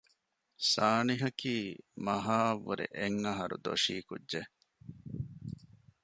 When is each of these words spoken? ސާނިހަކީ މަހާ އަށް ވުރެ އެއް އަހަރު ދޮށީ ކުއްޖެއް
ސާނިހަކީ 0.71 1.55
މަހާ 2.05 2.37
އަށް 2.45 2.61
ވުރެ 2.65 2.85
އެއް 2.97 3.17
އަހަރު 3.25 3.55
ދޮށީ 3.65 3.95
ކުއްޖެއް 4.07 4.51